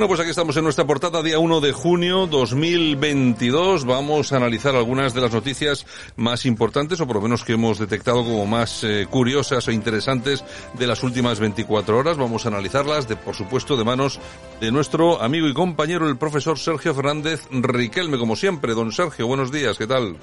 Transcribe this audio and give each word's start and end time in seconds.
Bueno, 0.00 0.08
pues 0.08 0.20
aquí 0.20 0.30
estamos 0.30 0.56
en 0.56 0.64
nuestra 0.64 0.86
portada, 0.86 1.22
día 1.22 1.38
1 1.38 1.60
de 1.60 1.72
junio 1.72 2.26
2022. 2.26 3.84
Vamos 3.84 4.32
a 4.32 4.38
analizar 4.38 4.74
algunas 4.74 5.12
de 5.12 5.20
las 5.20 5.34
noticias 5.34 5.84
más 6.16 6.46
importantes, 6.46 7.02
o 7.02 7.06
por 7.06 7.16
lo 7.16 7.20
menos 7.20 7.44
que 7.44 7.52
hemos 7.52 7.78
detectado 7.78 8.24
como 8.24 8.46
más 8.46 8.82
eh, 8.82 9.06
curiosas 9.10 9.68
e 9.68 9.74
interesantes 9.74 10.42
de 10.78 10.86
las 10.86 11.02
últimas 11.02 11.38
24 11.38 11.98
horas. 11.98 12.16
Vamos 12.16 12.46
a 12.46 12.48
analizarlas, 12.48 13.08
de, 13.08 13.16
por 13.16 13.34
supuesto, 13.34 13.76
de 13.76 13.84
manos 13.84 14.18
de 14.58 14.72
nuestro 14.72 15.20
amigo 15.20 15.46
y 15.46 15.52
compañero, 15.52 16.08
el 16.08 16.16
profesor 16.16 16.58
Sergio 16.58 16.94
Fernández 16.94 17.46
Riquelme, 17.50 18.16
como 18.16 18.36
siempre. 18.36 18.72
Don 18.72 18.92
Sergio, 18.92 19.26
buenos 19.26 19.52
días, 19.52 19.76
¿qué 19.76 19.86
tal? 19.86 20.16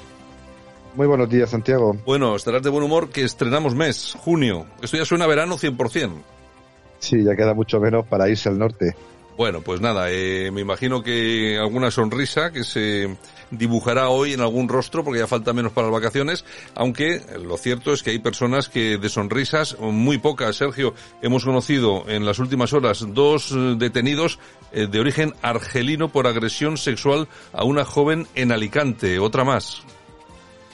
Muy 0.96 1.06
buenos 1.06 1.30
días, 1.30 1.52
Santiago. 1.52 1.96
Bueno, 2.04 2.36
estarás 2.36 2.64
de 2.64 2.72
buen 2.72 2.84
humor 2.84 3.12
que 3.12 3.23
estrenamos 3.23 3.76
mes, 3.76 4.18
junio. 4.18 4.66
Esto 4.82 4.98
ya 4.98 5.06
suena 5.06 5.28
verano 5.28 5.56
100%. 5.56 6.14
Sí, 6.98 7.23
ya 7.23 7.36
queda 7.36 7.54
mucho 7.54 7.80
menos 7.80 8.08
para 8.08 8.28
irse 8.28 8.50
al 8.50 8.58
norte. 8.58 8.96
Bueno, 9.38 9.62
pues 9.62 9.82
nada, 9.82 10.09
eh, 10.09 10.50
me 10.52 10.62
imagino 10.62 11.04
que 11.04 11.59
alguna 11.59 11.91
sonrisa 11.91 12.52
que 12.52 12.64
se 12.64 13.16
dibujará 13.52 14.09
hoy 14.09 14.34
en 14.34 14.41
algún 14.41 14.68
rostro 14.68 15.04
porque 15.04 15.20
ya 15.20 15.28
falta 15.28 15.54
menos 15.54 15.72
para 15.73 15.88
las 15.88 15.94
vacaciones, 15.94 16.44
aunque 16.73 17.22
lo 17.44 17.55
cierto 17.58 17.94
es 17.94 18.02
que 18.02 18.09
hay 18.09 18.20
personas 18.20 18.68
que 18.68 18.98
de 18.98 19.09
sonrisas, 19.09 19.78
muy 19.80 20.18
pocas, 20.18 20.55
Sergio, 20.55 20.95
hemos 21.22 21.45
conocido 21.45 22.04
en 22.08 22.26
las 22.26 22.40
últimas 22.40 22.73
horas 22.73 23.05
dos 23.14 23.52
eh, 23.52 23.76
detenidos 23.78 24.40
eh, 24.72 24.88
de 24.88 25.00
origen 25.00 25.34
argelino 25.44 26.09
por 26.09 26.25
agresión 26.25 26.78
sexual 26.78 27.28
a 27.53 27.64
una 27.64 27.86
joven 27.86 28.25
en 28.34 28.52
Alicante, 28.52 29.19
otra 29.19 29.44
más. 29.44 29.84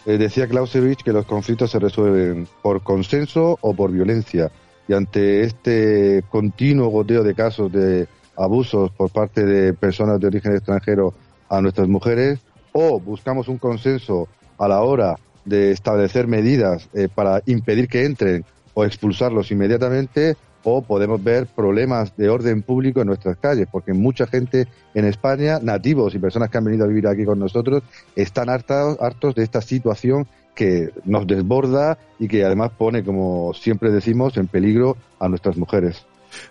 Eh, 0.06 0.18
decía 0.18 0.48
Clausewitz 0.48 1.04
que 1.04 1.14
los 1.14 1.26
conflictos 1.26 1.72
se 1.72 1.80
resuelven 1.80 2.48
por 2.62 2.82
consenso 2.82 3.58
o 3.62 3.74
por 3.74 3.92
violencia. 3.92 4.52
Y 4.88 4.94
ante 4.94 5.44
este 5.44 6.24
continuo 6.30 6.90
goteo 6.90 7.24
de 7.24 7.36
casos 7.36 7.72
de 7.72 8.08
abusos 8.36 8.92
por 8.92 9.10
parte 9.12 9.46
de 9.46 9.74
personas 9.74 10.20
de 10.20 10.28
origen 10.28 10.54
extranjero 10.54 11.14
a 11.50 11.62
nuestras 11.62 11.88
mujeres 11.88 12.40
o 12.72 13.00
buscamos 13.00 13.48
un 13.48 13.58
consenso 13.58 14.28
a 14.58 14.68
la 14.68 14.82
hora 14.82 15.16
de 15.46 15.72
establecer 15.72 16.28
medidas 16.28 16.90
eh, 16.94 17.08
para 17.14 17.42
impedir 17.46 17.88
que 17.88 18.06
entren 18.06 18.46
o 18.74 18.86
expulsarlos 18.86 19.52
inmediatamente 19.52 20.36
o 20.64 20.82
podemos 20.82 21.22
ver 21.22 21.48
problemas 21.48 22.16
de 22.16 22.30
orden 22.30 22.62
público 22.62 23.02
en 23.02 23.08
nuestras 23.08 23.38
calles, 23.38 23.68
porque 23.70 23.94
mucha 23.94 24.26
gente 24.26 24.68
en 24.94 25.06
España, 25.06 25.60
nativos 25.62 26.16
y 26.16 26.20
personas 26.20 26.50
que 26.50 26.58
han 26.58 26.64
venido 26.64 26.86
a 26.86 26.88
vivir 26.88 27.08
aquí 27.08 27.26
con 27.26 27.38
nosotros, 27.38 27.84
están 28.16 28.50
hartos, 28.50 28.98
hartos 29.02 29.36
de 29.36 29.44
esta 29.44 29.62
situación 29.62 30.26
que 30.56 30.92
nos 31.04 31.28
desborda 31.28 31.98
y 32.20 32.28
que 32.28 32.46
además 32.46 32.72
pone, 32.78 33.04
como 33.04 33.54
siempre 33.54 33.92
decimos, 33.92 34.38
en 34.38 34.48
peligro 34.48 34.98
a 35.20 35.28
nuestras 35.28 35.58
mujeres. 35.58 36.06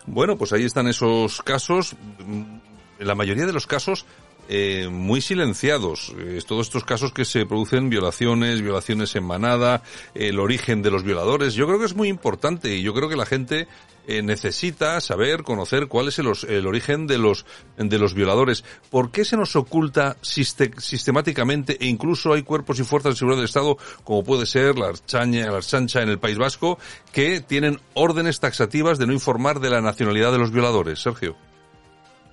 Bueno, 0.05 0.37
pues 0.37 0.53
ahí 0.53 0.63
están 0.63 0.87
esos 0.87 1.41
casos. 1.41 1.95
En 2.19 2.61
la 3.07 3.15
mayoría 3.15 3.45
de 3.45 3.53
los 3.53 3.67
casos 3.67 4.05
eh, 4.49 4.89
muy 4.91 5.21
silenciados. 5.21 6.13
Eh, 6.17 6.41
todos 6.45 6.67
estos 6.67 6.83
casos 6.83 7.13
que 7.13 7.25
se 7.25 7.45
producen 7.45 7.89
violaciones, 7.89 8.61
violaciones 8.61 9.15
en 9.15 9.23
manada, 9.23 9.83
el 10.13 10.39
origen 10.39 10.81
de 10.81 10.91
los 10.91 11.03
violadores. 11.03 11.53
Yo 11.53 11.65
creo 11.65 11.79
que 11.79 11.85
es 11.85 11.95
muy 11.95 12.09
importante 12.09 12.75
y 12.75 12.81
yo 12.81 12.93
creo 12.93 13.07
que 13.07 13.15
la 13.15 13.25
gente 13.25 13.67
eh, 14.05 14.21
necesita 14.21 14.99
saber, 14.99 15.43
conocer 15.43 15.87
cuál 15.87 16.09
es 16.09 16.19
el, 16.19 16.27
origen 16.67 17.07
de 17.07 17.17
los, 17.17 17.45
de 17.77 17.97
los 17.97 18.13
violadores. 18.13 18.65
¿Por 18.89 19.11
qué 19.11 19.23
se 19.23 19.37
nos 19.37 19.55
oculta 19.55 20.17
sistemáticamente 20.21 21.77
e 21.79 21.87
incluso 21.87 22.33
hay 22.33 22.43
cuerpos 22.43 22.79
y 22.79 22.83
fuerzas 22.83 23.13
de 23.13 23.19
seguridad 23.19 23.37
del 23.37 23.45
Estado, 23.45 23.77
como 24.03 24.23
puede 24.25 24.45
ser 24.45 24.77
la 24.77 24.89
Archaña, 24.89 25.49
la 25.49 25.57
Archancha 25.57 26.01
en 26.01 26.09
el 26.09 26.19
País 26.19 26.37
Vasco, 26.37 26.77
que 27.13 27.39
tienen 27.39 27.79
órdenes 27.93 28.41
taxativas 28.41 28.99
de 28.99 29.07
no 29.07 29.13
informar 29.13 29.61
de 29.61 29.69
la 29.69 29.79
nacionalidad 29.79 30.33
de 30.33 30.39
los 30.39 30.51
violadores? 30.51 31.01
Sergio 31.01 31.37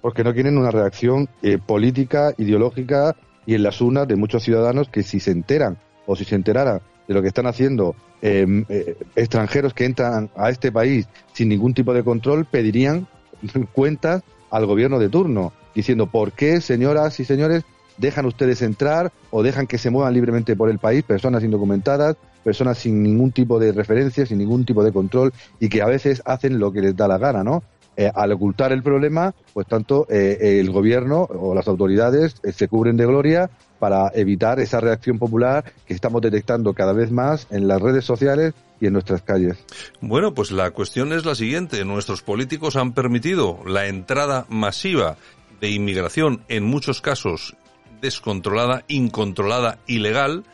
porque 0.00 0.24
no 0.24 0.32
quieren 0.32 0.58
una 0.58 0.70
reacción 0.70 1.28
eh, 1.42 1.58
política, 1.58 2.32
ideológica 2.38 3.16
y 3.46 3.54
en 3.54 3.62
las 3.62 3.80
urnas 3.80 4.08
de 4.08 4.16
muchos 4.16 4.42
ciudadanos 4.42 4.88
que 4.88 5.02
si 5.02 5.20
se 5.20 5.30
enteran 5.30 5.78
o 6.06 6.16
si 6.16 6.24
se 6.24 6.34
enteraran 6.34 6.80
de 7.06 7.14
lo 7.14 7.22
que 7.22 7.28
están 7.28 7.46
haciendo 7.46 7.94
em, 8.22 8.64
eh, 8.68 8.96
extranjeros 9.16 9.74
que 9.74 9.84
entran 9.84 10.30
a 10.36 10.50
este 10.50 10.70
país 10.70 11.08
sin 11.32 11.48
ningún 11.48 11.74
tipo 11.74 11.92
de 11.92 12.04
control, 12.04 12.44
pedirían 12.44 13.08
cuentas 13.72 14.22
al 14.50 14.66
gobierno 14.66 14.98
de 14.98 15.08
turno, 15.08 15.52
diciendo 15.74 16.06
por 16.06 16.32
qué, 16.32 16.60
señoras 16.60 17.18
y 17.20 17.24
señores, 17.24 17.64
dejan 17.98 18.26
ustedes 18.26 18.62
entrar 18.62 19.12
o 19.30 19.42
dejan 19.42 19.66
que 19.66 19.78
se 19.78 19.90
muevan 19.90 20.14
libremente 20.14 20.56
por 20.56 20.70
el 20.70 20.78
país 20.78 21.02
personas 21.04 21.44
indocumentadas, 21.44 22.16
personas 22.42 22.78
sin 22.78 23.02
ningún 23.02 23.30
tipo 23.30 23.58
de 23.58 23.72
referencia, 23.72 24.24
sin 24.24 24.38
ningún 24.38 24.64
tipo 24.64 24.82
de 24.82 24.92
control 24.92 25.32
y 25.60 25.68
que 25.68 25.82
a 25.82 25.86
veces 25.86 26.22
hacen 26.24 26.58
lo 26.58 26.72
que 26.72 26.80
les 26.80 26.96
da 26.96 27.06
la 27.06 27.18
gana, 27.18 27.44
¿no? 27.44 27.62
Eh, 28.00 28.10
al 28.14 28.32
ocultar 28.32 28.72
el 28.72 28.82
problema, 28.82 29.34
pues 29.52 29.66
tanto 29.66 30.06
eh, 30.08 30.58
el 30.58 30.70
gobierno 30.70 31.20
o 31.20 31.54
las 31.54 31.68
autoridades 31.68 32.36
eh, 32.42 32.50
se 32.50 32.66
cubren 32.66 32.96
de 32.96 33.04
gloria 33.04 33.50
para 33.78 34.10
evitar 34.14 34.58
esa 34.58 34.80
reacción 34.80 35.18
popular 35.18 35.70
que 35.86 35.92
estamos 35.92 36.22
detectando 36.22 36.72
cada 36.72 36.94
vez 36.94 37.10
más 37.10 37.46
en 37.50 37.68
las 37.68 37.78
redes 37.78 38.06
sociales 38.06 38.54
y 38.80 38.86
en 38.86 38.94
nuestras 38.94 39.20
calles. 39.20 39.58
Bueno, 40.00 40.32
pues 40.32 40.50
la 40.50 40.70
cuestión 40.70 41.12
es 41.12 41.26
la 41.26 41.34
siguiente. 41.34 41.84
Nuestros 41.84 42.22
políticos 42.22 42.74
han 42.76 42.94
permitido 42.94 43.58
la 43.66 43.86
entrada 43.86 44.46
masiva 44.48 45.18
de 45.60 45.68
inmigración, 45.68 46.42
en 46.48 46.64
muchos 46.64 47.02
casos 47.02 47.54
descontrolada, 48.00 48.82
incontrolada, 48.88 49.78
ilegal, 49.86 50.44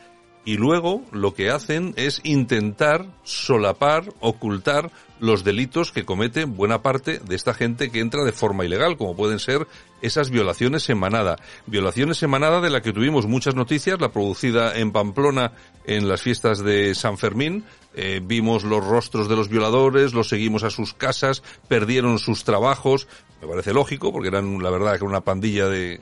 y 0.47 0.55
luego 0.55 1.03
lo 1.11 1.33
que 1.33 1.49
hacen 1.49 1.93
es 1.97 2.21
intentar 2.23 3.05
solapar, 3.25 4.13
ocultar 4.21 4.91
los 5.19 5.43
delitos 5.43 5.91
que 5.91 6.05
comete 6.05 6.45
buena 6.45 6.81
parte 6.81 7.19
de 7.19 7.35
esta 7.35 7.53
gente 7.53 7.91
que 7.91 7.99
entra 7.99 8.23
de 8.23 8.31
forma 8.31 8.63
ilegal, 8.63 8.95
como 8.95 9.13
pueden 9.13 9.39
ser 9.39 9.67
esas 10.01 10.29
violaciones 10.29 10.89
en 10.89 10.99
manada. 10.99 11.35
Violaciones 11.65 12.23
en 12.23 12.29
manada 12.29 12.61
de 12.61 12.69
la 12.69 12.81
que 12.81 12.93
tuvimos 12.93 13.25
muchas 13.25 13.55
noticias, 13.55 13.99
la 13.99 14.13
producida 14.13 14.77
en 14.77 14.93
Pamplona 14.93 15.51
en 15.85 16.07
las 16.07 16.21
fiestas 16.21 16.59
de 16.59 16.95
San 16.95 17.17
Fermín. 17.17 17.65
Eh, 17.93 18.21
vimos 18.23 18.63
los 18.63 18.85
rostros 18.87 19.27
de 19.27 19.35
los 19.35 19.49
violadores, 19.49 20.13
los 20.13 20.29
seguimos 20.29 20.63
a 20.63 20.69
sus 20.69 20.93
casas, 20.93 21.43
perdieron 21.67 22.19
sus 22.19 22.45
trabajos. 22.45 23.09
Me 23.41 23.49
parece 23.49 23.73
lógico, 23.73 24.13
porque 24.13 24.29
eran, 24.29 24.63
la 24.63 24.69
verdad, 24.69 24.97
que 24.97 25.03
una 25.03 25.19
pandilla 25.19 25.67
de... 25.67 25.99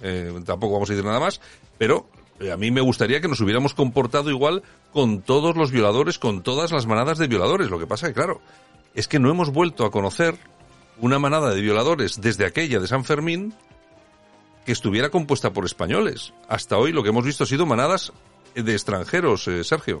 Eh, 0.00 0.32
tampoco 0.46 0.72
vamos 0.72 0.88
a 0.88 0.94
decir 0.94 1.04
nada 1.04 1.20
más, 1.20 1.42
pero 1.76 2.08
a 2.52 2.56
mí 2.56 2.70
me 2.70 2.80
gustaría 2.80 3.20
que 3.20 3.28
nos 3.28 3.40
hubiéramos 3.40 3.74
comportado 3.74 4.30
igual 4.30 4.62
con 4.92 5.22
todos 5.22 5.56
los 5.56 5.70
violadores, 5.70 6.18
con 6.18 6.42
todas 6.42 6.72
las 6.72 6.86
manadas 6.86 7.18
de 7.18 7.28
violadores. 7.28 7.70
Lo 7.70 7.78
que 7.78 7.86
pasa 7.86 8.08
que, 8.08 8.14
claro, 8.14 8.40
es 8.94 9.08
que 9.08 9.18
no 9.18 9.30
hemos 9.30 9.52
vuelto 9.52 9.84
a 9.84 9.90
conocer 9.90 10.36
una 11.00 11.18
manada 11.18 11.54
de 11.54 11.60
violadores 11.60 12.20
desde 12.20 12.46
aquella 12.46 12.80
de 12.80 12.86
San 12.86 13.04
Fermín 13.04 13.54
que 14.64 14.72
estuviera 14.72 15.10
compuesta 15.10 15.52
por 15.52 15.64
españoles. 15.64 16.32
Hasta 16.48 16.78
hoy 16.78 16.92
lo 16.92 17.02
que 17.02 17.10
hemos 17.10 17.24
visto 17.24 17.44
ha 17.44 17.46
sido 17.46 17.66
manadas 17.66 18.12
de 18.54 18.72
extranjeros, 18.72 19.46
eh, 19.48 19.64
Sergio. 19.64 20.00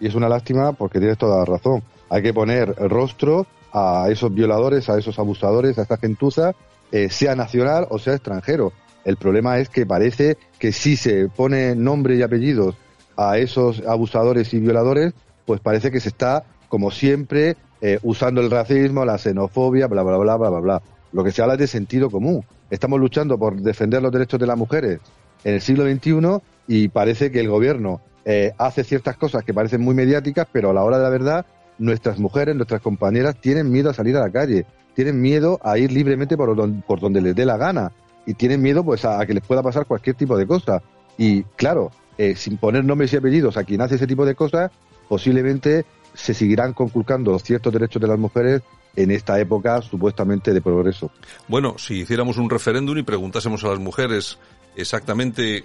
Y 0.00 0.06
es 0.06 0.14
una 0.14 0.28
lástima 0.28 0.72
porque 0.72 0.98
tienes 0.98 1.18
toda 1.18 1.38
la 1.38 1.44
razón. 1.44 1.82
Hay 2.08 2.22
que 2.22 2.32
poner 2.32 2.74
rostro 2.74 3.46
a 3.72 4.06
esos 4.10 4.32
violadores, 4.32 4.88
a 4.88 4.98
esos 4.98 5.18
abusadores, 5.18 5.78
a 5.78 5.82
esta 5.82 5.96
gentuza, 5.96 6.52
eh, 6.90 7.08
sea 7.10 7.34
nacional 7.34 7.86
o 7.90 7.98
sea 7.98 8.14
extranjero. 8.14 8.72
El 9.04 9.16
problema 9.16 9.58
es 9.58 9.68
que 9.68 9.86
parece 9.86 10.36
que 10.58 10.72
si 10.72 10.96
se 10.96 11.28
pone 11.28 11.74
nombre 11.74 12.16
y 12.16 12.22
apellidos 12.22 12.76
a 13.16 13.38
esos 13.38 13.82
abusadores 13.86 14.54
y 14.54 14.60
violadores, 14.60 15.12
pues 15.44 15.60
parece 15.60 15.90
que 15.90 16.00
se 16.00 16.08
está, 16.08 16.44
como 16.68 16.90
siempre, 16.90 17.56
eh, 17.80 17.98
usando 18.02 18.40
el 18.40 18.50
racismo, 18.50 19.04
la 19.04 19.18
xenofobia, 19.18 19.88
bla, 19.88 20.02
bla, 20.02 20.16
bla, 20.18 20.36
bla, 20.36 20.50
bla, 20.50 20.60
bla. 20.60 20.82
Lo 21.12 21.24
que 21.24 21.32
se 21.32 21.42
habla 21.42 21.54
es 21.54 21.60
de 21.60 21.66
sentido 21.66 22.10
común. 22.10 22.44
Estamos 22.70 23.00
luchando 23.00 23.36
por 23.38 23.60
defender 23.60 24.00
los 24.00 24.12
derechos 24.12 24.40
de 24.40 24.46
las 24.46 24.56
mujeres 24.56 25.00
en 25.44 25.54
el 25.54 25.60
siglo 25.60 25.84
XXI 25.84 26.40
y 26.68 26.88
parece 26.88 27.30
que 27.30 27.40
el 27.40 27.48
gobierno 27.48 28.00
eh, 28.24 28.52
hace 28.56 28.84
ciertas 28.84 29.16
cosas 29.16 29.44
que 29.44 29.52
parecen 29.52 29.80
muy 29.80 29.94
mediáticas, 29.94 30.46
pero 30.50 30.70
a 30.70 30.72
la 30.72 30.84
hora 30.84 30.98
de 30.98 31.02
la 31.02 31.10
verdad, 31.10 31.46
nuestras 31.78 32.18
mujeres, 32.18 32.54
nuestras 32.54 32.80
compañeras 32.80 33.36
tienen 33.40 33.70
miedo 33.70 33.90
a 33.90 33.94
salir 33.94 34.16
a 34.16 34.20
la 34.20 34.30
calle, 34.30 34.64
tienen 34.94 35.20
miedo 35.20 35.58
a 35.64 35.76
ir 35.76 35.90
libremente 35.90 36.36
por 36.36 36.54
por 36.82 37.00
donde 37.00 37.20
les 37.20 37.34
dé 37.34 37.44
la 37.44 37.56
gana 37.56 37.92
y 38.26 38.34
tienen 38.34 38.62
miedo 38.62 38.84
pues 38.84 39.04
a, 39.04 39.24
que 39.26 39.34
les 39.34 39.44
pueda 39.44 39.62
pasar 39.62 39.86
cualquier 39.86 40.16
tipo 40.16 40.36
de 40.36 40.46
cosa. 40.46 40.82
Y 41.18 41.42
claro, 41.56 41.90
eh, 42.18 42.34
sin 42.36 42.56
poner 42.56 42.84
nombres 42.84 43.12
y 43.12 43.16
apellidos 43.16 43.56
a 43.56 43.64
quien 43.64 43.80
hace 43.80 43.96
ese 43.96 44.06
tipo 44.06 44.24
de 44.24 44.34
cosas, 44.34 44.70
posiblemente 45.08 45.84
se 46.14 46.34
seguirán 46.34 46.72
conculcando 46.72 47.38
ciertos 47.38 47.72
derechos 47.72 48.00
de 48.00 48.08
las 48.08 48.18
mujeres 48.18 48.62
en 48.94 49.10
esta 49.10 49.40
época 49.40 49.80
supuestamente 49.80 50.52
de 50.52 50.60
progreso. 50.60 51.10
Bueno, 51.48 51.76
si 51.78 52.00
hiciéramos 52.00 52.36
un 52.36 52.50
referéndum 52.50 52.98
y 52.98 53.02
preguntásemos 53.02 53.64
a 53.64 53.68
las 53.68 53.78
mujeres 53.78 54.38
exactamente 54.76 55.64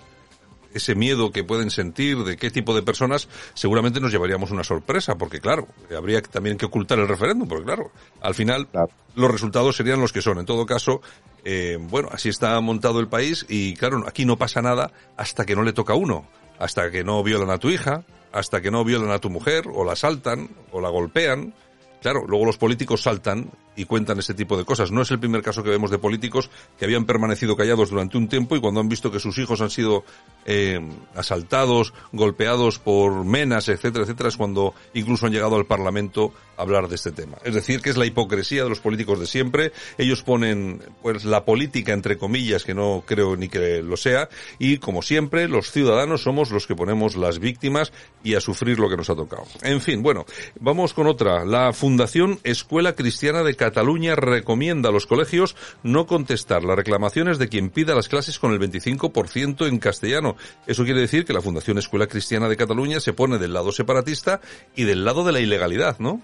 ese 0.74 0.96
miedo 0.96 1.32
que 1.32 1.44
pueden 1.44 1.70
sentir, 1.70 2.18
de 2.24 2.38
qué 2.38 2.50
tipo 2.52 2.76
de 2.76 2.82
personas, 2.82 3.28
seguramente 3.54 4.00
nos 4.00 4.12
llevaríamos 4.12 4.52
una 4.52 4.64
sorpresa, 4.64 5.16
porque 5.18 5.40
claro, 5.40 5.68
habría 5.96 6.22
también 6.22 6.58
que 6.58 6.66
ocultar 6.66 7.00
el 7.00 7.08
referéndum, 7.08 7.48
porque 7.48 7.66
claro, 7.66 7.92
al 8.22 8.36
final 8.36 8.68
los 9.16 9.32
resultados 9.32 9.76
serían 9.76 10.00
los 10.00 10.14
que 10.14 10.22
son. 10.22 10.40
En 10.40 10.46
todo 10.46 10.66
caso, 10.66 11.02
eh, 11.44 11.78
bueno, 11.80 12.10
así 12.12 12.30
está 12.30 12.60
montado 12.62 13.00
el 13.00 13.08
país 13.08 13.46
y 13.50 13.76
claro, 13.76 14.04
aquí 14.08 14.26
no 14.26 14.38
pasa 14.38 14.62
nada 14.62 14.92
hasta 15.16 15.46
que 15.46 15.56
no 15.56 15.64
le 15.64 15.74
toca 15.74 15.94
a 15.94 15.98
uno, 15.98 16.28
hasta 16.60 16.92
que 16.92 17.04
no 17.04 17.24
violan 17.24 17.50
a 17.50 17.58
tu 17.58 17.70
hija, 17.70 18.04
hasta 18.32 18.62
que 18.62 18.72
no 18.72 18.84
violan 18.84 19.12
a 19.12 19.20
tu 19.20 19.30
mujer, 19.30 19.66
o 19.74 19.84
la 19.84 19.94
asaltan, 19.94 20.50
o 20.72 20.82
la 20.82 20.90
golpean. 20.90 21.54
Claro, 22.02 22.26
luego 22.28 22.46
los 22.46 22.58
políticos 22.58 23.02
saltan 23.02 23.50
y 23.78 23.86
cuentan 23.86 24.20
ese 24.20 24.34
tipo 24.34 24.58
de 24.58 24.66
cosas. 24.66 24.92
No 24.92 25.04
es 25.04 25.12
el 25.12 25.20
primer 25.20 25.42
caso 25.42 25.64
que 25.64 25.70
vemos 25.70 25.92
de 25.92 26.00
políticos 26.00 26.50
que 26.78 26.84
habían 26.84 27.06
permanecido 27.06 27.56
callados 27.56 27.92
durante 27.92 28.18
un 28.18 28.28
tiempo 28.28 28.58
y 28.58 28.60
cuando 28.60 28.82
han 28.82 28.90
visto 28.90 29.12
que 29.12 29.20
sus 29.20 29.38
hijos 29.38 29.62
han 29.62 29.70
sido 29.70 30.04
eh, 30.46 30.82
asaltados, 31.16 31.94
golpeados 32.12 32.80
por 32.80 33.24
menas, 33.24 33.70
etcétera, 33.70 34.04
etcétera, 34.04 34.30
es 34.30 34.38
cuando 34.38 34.74
incluso 34.94 35.28
han 35.28 35.32
llegado 35.32 35.56
al 35.56 35.66
Parlamento 35.66 36.34
a 36.58 36.64
hablar 36.64 36.88
de 36.88 36.96
este 36.96 37.12
tema. 37.12 37.38
Es 37.44 37.54
decir, 37.54 37.82
que 37.82 37.92
es 37.92 37.98
la 37.98 38.06
hipocresía 38.06 38.64
de 38.64 38.70
los 38.70 38.80
políticos 38.80 39.20
de 39.20 39.28
siempre. 39.28 39.72
Ellos 39.98 40.24
ponen 40.24 40.82
pues 41.02 41.24
la 41.24 41.46
política 41.46 41.94
entre 41.94 42.18
comillas, 42.18 42.64
que 42.64 42.74
no 42.74 43.04
creo 43.06 43.36
ni 43.36 43.48
que 43.48 43.84
lo 43.84 43.96
sea, 43.96 44.28
y 44.58 44.80
como 44.80 45.04
siempre, 45.04 45.48
los 45.48 45.72
ciudadanos 45.72 46.24
somos 46.24 46.50
los 46.50 46.66
que 46.66 46.76
ponemos 46.76 47.16
las 47.16 47.38
víctimas 47.38 47.94
y 48.24 48.34
a 48.34 48.42
sufrir 48.42 48.80
lo 48.80 48.90
que 48.90 48.98
nos 48.98 49.10
ha 49.12 49.16
tocado. 49.16 49.46
En 49.62 49.82
fin, 49.82 50.02
bueno, 50.02 50.26
vamos 50.60 50.94
con 50.94 51.06
otra. 51.06 51.46
La 51.46 51.74
Fundación 51.74 52.40
Escuela 52.44 52.96
Cristiana 52.96 53.44
de 53.44 53.56
recomienda 53.72 54.90
a 54.90 54.92
los 54.92 55.08
colegios 55.08 55.56
no 55.84 56.08
contestar 56.08 56.64
las 56.64 56.76
reclamaciones 56.76 57.38
de 57.38 57.50
quien 57.50 57.70
pida 57.70 57.96
las 57.96 58.10
clases 58.10 58.40
con 58.40 58.52
el 58.52 58.60
25% 58.60 59.68
en 59.68 59.80
castellano. 59.80 60.36
Eso 60.66 60.84
quiere 60.84 61.02
decir 61.02 61.26
que 61.26 61.34
la 61.34 61.42
Fundación 61.42 61.78
Escuela 61.78 62.08
Cristiana 62.08 62.50
de 62.50 62.58
Cataluña 62.58 63.00
se 63.00 63.14
pone 63.14 63.38
del 63.38 63.54
lado 63.54 63.72
separatista 63.72 64.42
y 64.76 64.84
del 64.84 65.06
lado 65.06 65.24
de 65.24 65.32
la 65.32 65.40
ilegalidad, 65.40 66.00
¿no? 66.00 66.22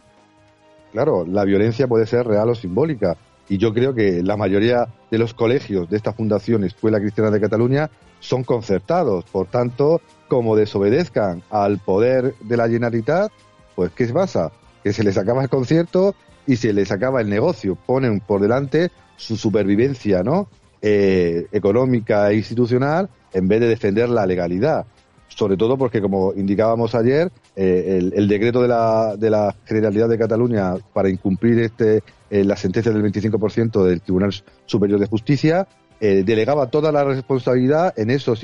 Claro, 0.92 1.25
la 1.28 1.44
violencia 1.44 1.88
puede 1.88 2.06
ser 2.06 2.28
real 2.28 2.50
o 2.50 2.56
simbólica. 2.56 3.18
Y 3.50 3.57
yo 3.57 3.74
creo 3.74 3.94
que 3.94 4.24
la 4.24 4.38
mayoría 4.38 4.88
de 5.12 5.18
los 5.18 5.34
colegios 5.34 5.89
de 5.89 5.98
esta 5.98 6.13
Fundación 6.13 6.63
Escuela 6.63 7.00
Cristiana 7.00 7.31
de 7.31 7.42
Cataluña 7.42 7.89
son 8.19 8.44
concertados. 8.44 9.25
Por 9.25 9.48
tanto, 9.48 10.01
como 10.28 10.56
desobedezcan 10.56 11.44
al 11.50 11.80
poder 11.80 12.36
de 12.39 12.57
la 12.57 12.68
Generalitat, 12.68 13.31
pues 13.75 13.92
¿qué 13.92 14.07
pasa? 14.07 14.51
Que 14.84 14.94
se 14.94 15.04
les 15.04 15.18
acaba 15.18 15.44
el 15.44 15.50
concierto 15.50 16.16
y 16.48 16.56
se 16.56 16.74
les 16.74 16.92
acaba 16.92 17.22
el 17.22 17.30
negocio. 17.30 17.75
Ponen 17.75 18.19
por 18.19 18.42
delante 18.42 18.92
su 19.16 19.38
supervivencia, 19.38 20.24
¿no? 20.24 20.48
Eh, 20.86 21.48
económica 21.54 22.30
e 22.30 22.36
institucional 22.36 23.10
en 23.31 23.48
vez 23.48 23.62
de 23.62 23.68
defender 23.68 24.10
la 24.10 24.25
legalidad. 24.25 24.86
Sobre 25.30 25.56
todo 25.56 25.78
porque, 25.78 26.01
como 26.01 26.34
indicábamos 26.34 26.94
ayer, 26.94 27.31
eh, 27.56 28.12
el, 28.13 28.28
decreto 28.28 28.62
de 28.62 28.68
la, 28.68 29.16
de 29.18 29.30
la 29.30 29.56
Generalidad 29.66 30.10
de 30.10 30.18
Cataluña 30.18 30.75
para 30.92 31.10
incumplir 31.10 31.60
este, 31.60 32.04
eh, 32.30 32.44
la 32.44 32.57
sentencia 32.57 32.92
del 32.92 33.01
25% 33.01 33.84
del 33.86 34.01
Tribunal 34.01 34.34
Superior 34.66 35.00
de 35.00 35.07
Justicia 35.07 35.68
delegaba 36.01 36.69
toda 36.69 36.92
la 36.92 37.06
responsabilidad 37.06 37.98
en 37.98 38.10
esos 38.10 38.42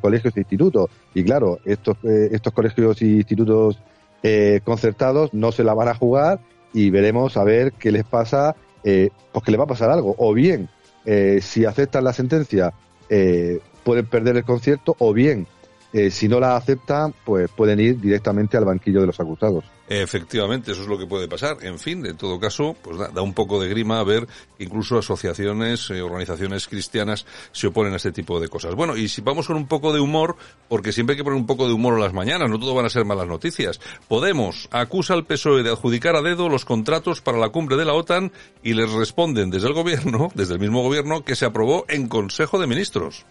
colegios 0.00 0.36
e 0.36 0.40
institutos. 0.40 0.90
Y 1.12 1.24
claro, 1.24 1.58
estos, 1.64 1.96
estos 2.04 2.52
colegios 2.52 3.02
e 3.02 3.06
institutos 3.06 3.80
concertados 4.62 5.34
no 5.34 5.50
se 5.50 5.64
la 5.64 5.74
van 5.74 5.88
a 5.88 5.94
jugar 5.96 6.38
y 6.72 6.90
veremos 6.90 7.36
a 7.36 7.44
ver 7.44 7.72
qué 7.72 7.90
les 7.90 8.04
pasa, 8.04 8.56
eh, 8.84 9.10
pues 9.32 9.44
que 9.44 9.50
les 9.50 9.60
va 9.60 9.64
a 9.64 9.68
pasar 9.68 9.90
algo. 9.90 10.14
O 10.18 10.32
bien, 10.32 10.68
eh, 11.04 11.40
si 11.42 11.64
aceptan 11.64 12.04
la 12.04 12.12
sentencia, 12.12 12.72
eh, 13.08 13.60
pueden 13.84 14.06
perder 14.06 14.36
el 14.36 14.44
concierto, 14.44 14.94
o 14.98 15.12
bien, 15.12 15.46
eh, 15.92 16.10
si 16.10 16.28
no 16.28 16.38
la 16.38 16.56
aceptan, 16.56 17.14
pues 17.24 17.50
pueden 17.50 17.80
ir 17.80 18.00
directamente 18.00 18.56
al 18.56 18.64
banquillo 18.64 19.00
de 19.00 19.06
los 19.08 19.18
acusados. 19.20 19.64
Efectivamente, 19.92 20.70
eso 20.70 20.82
es 20.82 20.86
lo 20.86 20.96
que 20.96 21.08
puede 21.08 21.26
pasar. 21.26 21.56
En 21.62 21.76
fin, 21.76 22.06
en 22.06 22.16
todo 22.16 22.38
caso, 22.38 22.76
pues 22.80 22.96
da, 22.96 23.22
un 23.22 23.34
poco 23.34 23.60
de 23.60 23.68
grima 23.68 24.00
ver 24.04 24.24
que 24.56 24.62
incluso 24.62 24.96
asociaciones, 24.96 25.90
eh, 25.90 26.00
organizaciones 26.00 26.68
cristianas 26.68 27.26
se 27.50 27.66
oponen 27.66 27.94
a 27.94 27.96
este 27.96 28.12
tipo 28.12 28.38
de 28.38 28.48
cosas. 28.48 28.76
Bueno, 28.76 28.96
y 28.96 29.08
si 29.08 29.20
vamos 29.20 29.48
con 29.48 29.56
un 29.56 29.66
poco 29.66 29.92
de 29.92 29.98
humor, 29.98 30.36
porque 30.68 30.92
siempre 30.92 31.14
hay 31.14 31.16
que 31.16 31.24
poner 31.24 31.40
un 31.40 31.46
poco 31.46 31.66
de 31.66 31.72
humor 31.74 31.94
en 31.94 32.02
las 32.02 32.12
mañanas, 32.12 32.48
no 32.48 32.60
todo 32.60 32.72
van 32.72 32.86
a 32.86 32.88
ser 32.88 33.04
malas 33.04 33.26
noticias. 33.26 33.80
Podemos 34.06 34.68
acusa 34.70 35.14
al 35.14 35.26
PSOE 35.26 35.64
de 35.64 35.70
adjudicar 35.70 36.14
a 36.14 36.22
dedo 36.22 36.48
los 36.48 36.64
contratos 36.64 37.20
para 37.20 37.38
la 37.38 37.48
cumbre 37.48 37.76
de 37.76 37.84
la 37.84 37.94
OTAN 37.94 38.30
y 38.62 38.74
les 38.74 38.92
responden 38.92 39.50
desde 39.50 39.66
el 39.66 39.74
gobierno, 39.74 40.28
desde 40.36 40.54
el 40.54 40.60
mismo 40.60 40.84
gobierno, 40.84 41.24
que 41.24 41.34
se 41.34 41.46
aprobó 41.46 41.84
en 41.88 42.06
Consejo 42.06 42.60
de 42.60 42.68
Ministros 42.68 43.26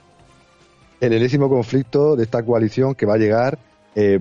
el 0.99 1.13
enésimo 1.13 1.47
conflicto 1.47 2.15
de 2.15 2.23
esta 2.23 2.43
coalición 2.43 2.93
que 2.93 3.05
va 3.05 3.13
a 3.13 3.17
llegar, 3.17 3.57
eh, 3.95 4.19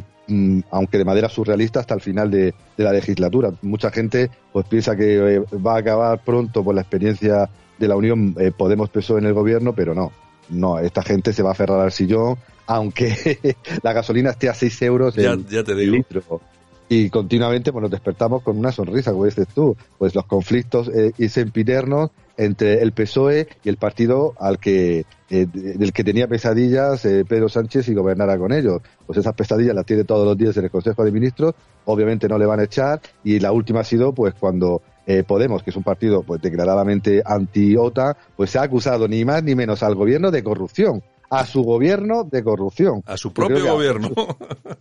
aunque 0.70 0.98
de 0.98 1.04
manera 1.04 1.28
surrealista, 1.28 1.80
hasta 1.80 1.94
el 1.94 2.00
final 2.00 2.30
de, 2.30 2.54
la 2.76 2.92
legislatura. 2.92 3.52
Mucha 3.62 3.90
gente 3.90 4.30
pues 4.52 4.66
piensa 4.66 4.96
que 4.96 5.36
eh, 5.36 5.38
va 5.64 5.76
a 5.76 5.78
acabar 5.78 6.22
pronto 6.24 6.62
por 6.62 6.74
la 6.74 6.82
experiencia 6.82 7.48
de 7.78 7.88
la 7.88 7.96
Unión 7.96 8.34
eh, 8.38 8.52
Podemos 8.56 8.90
PSOE 8.90 9.20
en 9.20 9.26
el 9.26 9.34
gobierno, 9.34 9.72
pero 9.74 9.94
no. 9.94 10.12
No, 10.50 10.78
esta 10.78 11.02
gente 11.02 11.32
se 11.32 11.42
va 11.42 11.50
a 11.50 11.52
aferrar 11.52 11.80
al 11.80 11.92
sillón, 11.92 12.36
aunque 12.66 13.56
la 13.82 13.92
gasolina 13.92 14.30
esté 14.30 14.48
a 14.48 14.54
6 14.54 14.82
euros 14.82 15.18
el, 15.18 15.46
ya, 15.46 15.62
te 15.62 15.74
digo. 15.74 15.96
litro 15.96 16.40
y 16.88 17.10
continuamente 17.10 17.70
pues 17.72 17.82
nos 17.82 17.90
despertamos 17.90 18.42
con 18.42 18.58
una 18.58 18.72
sonrisa, 18.72 19.12
como 19.12 19.26
dices 19.26 19.46
tú, 19.54 19.76
pues 19.98 20.14
los 20.14 20.24
conflictos 20.24 20.88
eh, 20.88 21.12
y 21.18 21.28
sempiternos 21.28 22.10
entre 22.38 22.80
el 22.80 22.92
PSOE 22.92 23.48
y 23.62 23.68
el 23.68 23.76
partido 23.76 24.32
al 24.38 24.58
que 24.58 25.04
eh, 25.28 25.46
del 25.52 25.92
que 25.92 26.04
tenía 26.04 26.26
pesadillas 26.26 27.04
eh, 27.04 27.24
Pedro 27.28 27.50
Sánchez 27.50 27.88
y 27.88 27.94
gobernara 27.94 28.38
con 28.38 28.52
ellos. 28.52 28.80
Pues 29.06 29.18
esas 29.18 29.34
pesadillas 29.34 29.74
las 29.74 29.84
tiene 29.84 30.04
todos 30.04 30.24
los 30.24 30.38
días 30.38 30.56
en 30.56 30.64
el 30.64 30.70
Consejo 30.70 31.04
de 31.04 31.12
Ministros, 31.12 31.54
obviamente 31.84 32.28
no 32.28 32.38
le 32.38 32.46
van 32.46 32.60
a 32.60 32.64
echar 32.64 33.00
y 33.24 33.40
la 33.40 33.52
última 33.52 33.80
ha 33.80 33.84
sido 33.84 34.14
pues 34.14 34.34
cuando 34.34 34.80
eh, 35.06 35.24
Podemos, 35.24 35.62
que 35.62 35.70
es 35.70 35.76
un 35.76 35.82
partido 35.82 36.22
pues 36.22 36.40
declaradamente 36.40 37.22
anti-OTA, 37.24 38.16
pues 38.36 38.50
se 38.50 38.58
ha 38.58 38.62
acusado 38.62 39.08
ni 39.08 39.24
más 39.24 39.42
ni 39.42 39.54
menos 39.54 39.82
al 39.82 39.94
gobierno 39.94 40.30
de 40.30 40.42
corrupción 40.42 41.02
a 41.30 41.44
su 41.44 41.62
gobierno 41.62 42.24
de 42.24 42.42
corrupción. 42.42 43.02
A 43.06 43.16
su 43.16 43.32
propio 43.32 43.74
gobierno. 43.74 44.10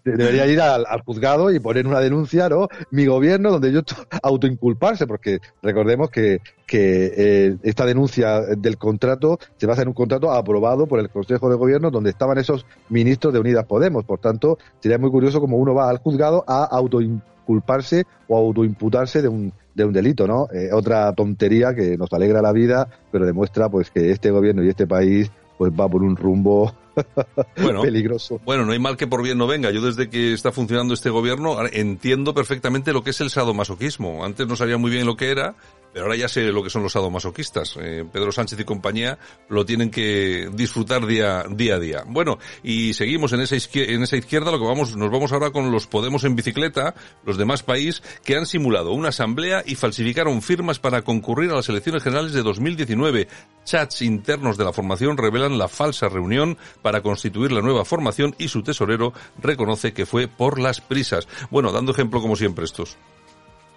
Debería 0.04 0.46
ir 0.48 0.62
al, 0.62 0.86
juzgado 1.06 1.52
y 1.52 1.60
poner 1.60 1.88
una 1.88 2.00
denuncia, 2.00 2.50
¿no? 2.50 2.68
Mi 2.92 3.06
gobierno, 3.06 3.52
donde 3.52 3.72
yo 3.72 3.82
autoinculparse, 4.24 5.08
porque 5.08 5.40
recordemos 5.62 6.10
que, 6.10 6.42
que 6.66 7.14
eh, 7.16 7.58
esta 7.64 7.86
denuncia 7.86 8.42
del 8.42 8.78
contrato 8.78 9.40
se 9.58 9.66
basa 9.66 9.82
en 9.82 9.90
un 9.90 9.94
contrato 9.94 10.32
aprobado 10.32 10.88
por 10.88 11.00
el 11.00 11.10
Consejo 11.10 11.50
de 11.50 11.56
Gobierno, 11.56 11.92
donde 11.92 12.12
estaban 12.12 12.38
esos 12.38 12.66
ministros 12.90 13.34
de 13.34 13.40
Unidas 13.40 13.66
Podemos. 13.66 14.06
Por 14.06 14.20
tanto, 14.20 14.58
sería 14.80 14.98
muy 14.98 15.12
curioso 15.12 15.42
como 15.42 15.58
uno 15.58 15.74
va 15.74 15.90
al 15.90 15.98
juzgado 15.98 16.44
a 16.48 16.64
autoinculparse 16.64 18.06
o 18.28 18.38
autoimputarse 18.38 19.22
de 19.22 19.28
un 19.28 19.54
de 19.78 19.86
un 19.86 19.94
delito, 19.94 20.26
¿no? 20.26 20.48
Eh, 20.52 20.72
otra 20.74 21.14
tontería 21.14 21.76
que 21.76 21.98
nos 21.98 22.12
alegra 22.12 22.42
la 22.42 22.52
vida, 22.52 22.90
pero 23.12 23.28
demuestra 23.28 23.70
pues 23.70 23.92
que 23.92 24.10
este 24.10 24.32
gobierno 24.32 24.64
y 24.64 24.70
este 24.70 24.88
país 24.88 25.32
pues 25.58 25.72
va 25.72 25.90
por 25.90 26.04
un 26.04 26.16
rumbo 26.16 26.74
bueno, 27.62 27.82
peligroso. 27.82 28.40
Bueno, 28.46 28.66
no 28.66 28.72
hay 28.72 28.80
mal 28.80 28.98
que 28.98 29.08
por 29.08 29.24
bien 29.24 29.38
no 29.38 29.48
venga. 29.48 29.72
Yo 29.72 29.82
desde 29.82 30.10
que 30.10 30.34
está 30.34 30.52
funcionando 30.52 30.94
este 30.94 31.10
gobierno 31.10 31.58
entiendo 31.72 32.34
perfectamente 32.34 32.94
lo 32.94 33.04
que 33.04 33.12
es 33.12 33.22
el 33.22 33.30
sadomasoquismo. 33.30 34.26
Antes 34.26 34.48
no 34.48 34.56
sabía 34.56 34.78
muy 34.78 34.92
bien 34.92 35.06
lo 35.06 35.16
que 35.16 35.32
era 35.32 35.56
pero 35.98 36.06
ahora 36.06 36.16
ya 36.16 36.28
sé 36.28 36.52
lo 36.52 36.62
que 36.62 36.70
son 36.70 36.84
los 36.84 36.92
sadomasoquistas. 36.92 37.76
Eh, 37.82 38.06
Pedro 38.14 38.32
Sánchez 38.32 38.60
y 38.60 38.64
compañía 38.66 39.18
lo 39.50 39.66
tienen 39.66 39.90
que 39.90 40.48
disfrutar 40.54 41.08
día, 41.08 41.44
día 41.50 41.74
a 41.74 41.80
día. 41.80 42.04
Bueno, 42.06 42.38
y 42.62 42.94
seguimos 42.94 43.34
en 43.34 43.40
esa, 43.40 43.56
izquierda, 43.56 43.94
en 43.94 44.04
esa 44.04 44.16
izquierda, 44.16 44.52
lo 44.52 44.60
que 44.60 44.68
vamos, 44.68 44.96
nos 44.96 45.10
vamos 45.10 45.32
ahora 45.32 45.50
con 45.50 45.72
los 45.72 45.88
Podemos 45.88 46.24
en 46.24 46.36
bicicleta, 46.36 46.94
los 47.26 47.36
demás 47.36 47.64
países, 47.64 48.04
que 48.24 48.36
han 48.36 48.46
simulado 48.46 48.92
una 48.92 49.10
asamblea 49.10 49.64
y 49.66 49.74
falsificaron 49.74 50.44
firmas 50.44 50.78
para 50.78 51.02
concurrir 51.02 51.50
a 51.50 51.56
las 51.56 51.70
elecciones 51.70 52.04
generales 52.04 52.34
de 52.34 52.44
2019. 52.44 53.28
Chats 53.66 54.04
internos 54.04 54.56
de 54.56 54.66
la 54.66 54.74
formación 54.74 55.18
revelan 55.18 55.58
la 55.58 55.68
falsa 55.68 56.10
reunión 56.10 56.60
para 56.84 57.02
constituir 57.02 57.52
la 57.52 57.64
nueva 57.64 57.86
formación 57.86 58.36
y 58.38 58.50
su 58.50 58.62
tesorero 58.62 59.14
reconoce 59.42 59.94
que 59.94 60.06
fue 60.06 60.28
por 60.28 60.60
las 60.60 60.80
prisas. 60.80 61.28
Bueno, 61.50 61.72
dando 61.72 61.92
ejemplo 61.92 62.22
como 62.22 62.36
siempre 62.36 62.66
estos. 62.66 62.98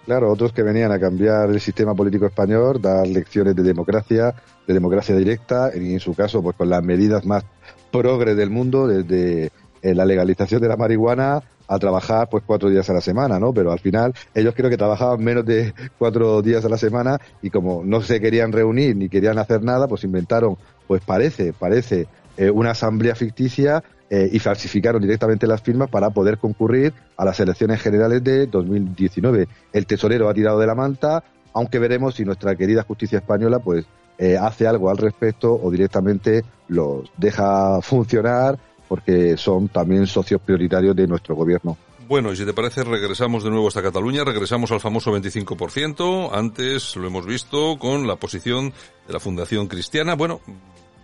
Claro, 0.05 0.31
otros 0.31 0.51
que 0.51 0.63
venían 0.63 0.91
a 0.91 0.99
cambiar 0.99 1.49
el 1.49 1.61
sistema 1.61 1.93
político 1.93 2.25
español, 2.25 2.81
dar 2.81 3.07
lecciones 3.07 3.55
de 3.55 3.63
democracia, 3.63 4.33
de 4.67 4.73
democracia 4.73 5.15
directa, 5.15 5.71
y 5.75 5.93
en 5.93 5.99
su 5.99 6.15
caso, 6.15 6.41
pues 6.41 6.55
con 6.55 6.69
las 6.69 6.83
medidas 6.83 7.25
más 7.25 7.43
progres 7.91 8.35
del 8.35 8.49
mundo, 8.49 8.87
desde 8.87 9.51
eh, 9.81 9.95
la 9.95 10.05
legalización 10.05 10.61
de 10.61 10.67
la 10.67 10.77
marihuana 10.77 11.41
a 11.67 11.79
trabajar 11.79 12.27
pues 12.29 12.43
cuatro 12.45 12.69
días 12.69 12.89
a 12.89 12.93
la 12.93 13.01
semana, 13.01 13.39
¿no? 13.39 13.53
Pero 13.53 13.71
al 13.71 13.79
final 13.79 14.13
ellos 14.35 14.53
creo 14.55 14.69
que 14.69 14.77
trabajaban 14.77 15.23
menos 15.23 15.45
de 15.45 15.73
cuatro 15.97 16.41
días 16.41 16.65
a 16.65 16.69
la 16.69 16.77
semana 16.77 17.17
y 17.41 17.49
como 17.49 17.81
no 17.85 18.01
se 18.01 18.19
querían 18.19 18.51
reunir 18.51 18.95
ni 18.95 19.07
querían 19.07 19.37
hacer 19.37 19.63
nada, 19.63 19.87
pues 19.87 20.03
inventaron, 20.03 20.57
pues 20.85 21.01
parece, 21.03 21.53
parece 21.53 22.07
eh, 22.35 22.49
una 22.49 22.71
asamblea 22.71 23.15
ficticia 23.15 23.83
eh, 24.13 24.29
y 24.29 24.39
falsificaron 24.39 25.01
directamente 25.01 25.47
las 25.47 25.61
firmas 25.61 25.89
para 25.89 26.09
poder 26.09 26.37
concurrir 26.37 26.93
a 27.15 27.23
las 27.23 27.39
elecciones 27.39 27.81
generales 27.81 28.21
de 28.21 28.45
2019. 28.45 29.47
El 29.71 29.85
tesorero 29.85 30.27
ha 30.27 30.33
tirado 30.33 30.59
de 30.59 30.67
la 30.67 30.75
manta, 30.75 31.23
aunque 31.53 31.79
veremos 31.79 32.15
si 32.15 32.25
nuestra 32.25 32.53
querida 32.57 32.83
justicia 32.83 33.19
española 33.19 33.59
pues 33.59 33.85
eh, 34.17 34.37
hace 34.37 34.67
algo 34.67 34.89
al 34.89 34.97
respecto 34.97 35.53
o 35.53 35.71
directamente 35.71 36.43
los 36.67 37.09
deja 37.15 37.81
funcionar 37.81 38.59
porque 38.89 39.37
son 39.37 39.69
también 39.69 40.05
socios 40.05 40.41
prioritarios 40.41 40.93
de 40.93 41.07
nuestro 41.07 41.33
gobierno. 41.33 41.77
Bueno, 42.09 42.33
y 42.33 42.35
si 42.35 42.45
te 42.45 42.51
parece, 42.51 42.83
regresamos 42.83 43.45
de 43.45 43.49
nuevo 43.49 43.69
hasta 43.69 43.81
Cataluña, 43.81 44.25
regresamos 44.25 44.69
al 44.73 44.81
famoso 44.81 45.17
25%. 45.17 46.31
Antes 46.33 46.97
lo 46.97 47.07
hemos 47.07 47.25
visto 47.25 47.79
con 47.79 48.05
la 48.05 48.17
posición 48.17 48.73
de 49.07 49.13
la 49.13 49.21
Fundación 49.21 49.67
Cristiana. 49.67 50.15
Bueno, 50.15 50.41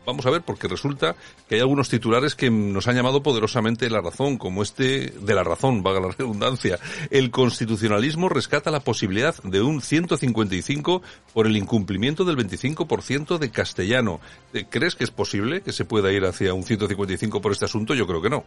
vamos 0.08 0.26
a 0.26 0.32
ver, 0.32 0.42
porque 0.42 0.70
resulta 0.70 1.16
que 1.48 1.56
hay 1.56 1.62
algunos 1.62 1.90
titulares 1.90 2.34
que 2.34 2.50
nos 2.50 2.88
han 2.88 2.96
llamado 2.96 3.22
poderosamente 3.22 3.90
la 3.90 4.00
razón, 4.00 4.38
como 4.38 4.64
este 4.64 5.12
de 5.12 5.36
la 5.36 5.44
razón, 5.44 5.84
vaga 5.84 6.00
la 6.00 6.12
redundancia. 6.18 6.80
El 7.12 7.30
constitucionalismo 7.30 8.30
rescata 8.30 8.72
la 8.72 8.80
posibilidad 8.80 9.36
de 9.44 9.62
un 9.62 9.82
155 9.82 11.02
por 11.34 11.46
el 11.46 11.58
incumplimiento 11.58 12.24
del 12.24 12.38
25% 12.38 13.38
de 13.38 13.52
castellano. 13.52 14.22
¿Crees 14.70 14.96
que 14.96 15.04
es 15.04 15.12
posible 15.12 15.62
que 15.62 15.74
se 15.74 15.84
pueda 15.84 16.12
ir 16.14 16.24
hacia 16.24 16.54
un 16.54 16.64
155 16.64 17.42
por 17.42 17.52
este 17.52 17.66
asunto? 17.66 17.94
Yo 17.94 18.08
creo 18.08 18.22
que 18.22 18.30
no. 18.30 18.46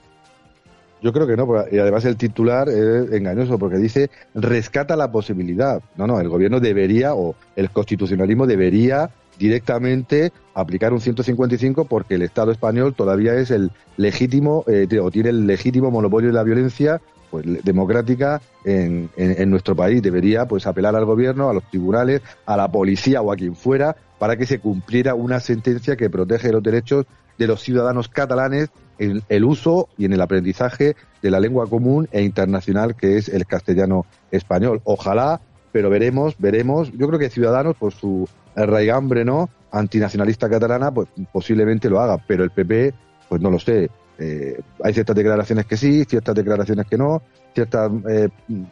Yo 1.03 1.13
creo 1.13 1.27
que 1.27 1.37
no, 1.37 1.47
y 1.71 1.79
además 1.79 2.05
el 2.05 2.17
titular 2.17 2.69
es 2.69 3.11
engañoso 3.13 3.59
porque 3.59 3.79
dice 3.79 4.11
rescata 4.35 4.97
la 4.97 5.11
posibilidad. 5.11 5.83
No, 5.97 6.07
no, 6.07 6.21
el 6.21 6.29
gobierno 6.29 6.61
debería 6.61 7.15
o 7.15 7.35
el 7.57 7.71
constitucionalismo 7.71 8.47
debería 8.47 9.11
directamente 9.41 10.33
aplicar 10.55 10.93
un 10.93 11.01
155 11.01 11.87
porque 11.87 12.15
el 12.15 12.23
Estado 12.23 12.53
español 12.53 12.95
todavía 12.95 13.35
es 13.35 13.51
el 13.51 13.73
legítimo 13.97 14.65
eh, 14.69 14.87
o 15.01 15.11
tiene 15.11 15.31
el 15.31 15.47
legítimo 15.47 15.91
monopolio 15.91 16.29
de 16.29 16.35
la 16.35 16.45
violencia 16.45 17.01
pues 17.31 17.47
democrática 17.65 18.43
en, 18.65 19.09
en, 19.17 19.51
nuestro 19.51 19.75
país 19.77 20.03
debería 20.03 20.47
pues 20.47 20.67
apelar 20.67 20.97
al 20.97 21.05
gobierno, 21.05 21.49
a 21.49 21.55
los 21.55 21.63
tribunales, 21.71 22.23
a 22.45 22.57
la 22.57 22.71
policía 22.71 23.23
o 23.23 23.33
a 23.33 23.37
quien 23.37 23.55
fuera 23.55 23.97
para 24.19 24.37
que 24.37 24.47
se 24.47 24.59
cumpliera 24.59 25.15
una 25.15 25.41
sentencia 25.41 25.97
que 25.97 26.11
protege 26.11 26.53
los 26.53 26.63
derechos 26.63 27.07
de 27.39 27.47
los 27.47 27.63
ciudadanos 27.63 28.09
catalanes 28.09 28.69
en 28.99 29.23
el 29.29 29.45
uso 29.45 29.89
y 29.97 30.05
en 30.05 30.13
el 30.13 30.21
aprendizaje 30.21 30.95
de 31.23 31.31
la 31.31 31.41
lengua 31.41 31.67
común 31.69 32.09
e 32.13 32.23
internacional 32.23 32.95
que 32.97 33.17
es 33.17 33.29
el 33.29 33.47
castellano 33.47 34.05
español. 34.31 34.83
Ojalá, 34.85 35.41
pero 35.73 35.91
veremos, 35.91 36.35
veremos. 36.39 36.91
Yo 36.93 37.07
creo 37.09 37.19
que 37.19 37.31
Ciudadanos, 37.31 37.77
por 37.77 37.93
su 37.93 38.29
raigambre, 38.55 39.25
¿no? 39.25 39.49
Antinacionalista 39.71 40.49
catalana, 40.49 40.91
pues 40.91 41.09
posiblemente 41.33 41.89
lo 41.89 42.01
haga, 42.01 42.19
pero 42.27 42.45
el 42.45 42.51
PP, 42.51 42.95
pues 43.29 43.41
no 43.41 43.51
lo 43.51 43.59
sé. 43.59 43.91
Eh, 44.19 44.61
hay 44.85 44.93
ciertas 44.93 45.17
declaraciones 45.17 45.65
que 45.65 45.77
sí, 45.79 46.05
ciertas 46.05 46.35
declaraciones 46.35 46.87
que 46.87 46.99
no, 46.99 47.23
ciertas 47.55 47.91
eh, 48.09 48.29